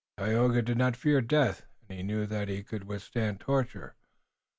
[0.17, 3.93] Tayoga did not fear death, and he knew that he could withstand torture.